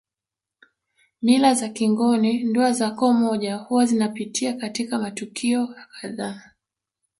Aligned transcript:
Mila 1.21 1.53
za 1.53 1.69
kingoni 1.69 2.43
ndoa 2.43 2.71
za 2.71 2.91
koo 2.91 3.13
moja 3.13 3.55
huwa 3.55 3.85
zinapitia 3.85 4.53
katika 4.53 4.99
matukio 4.99 5.75
kadhaa 6.01 6.51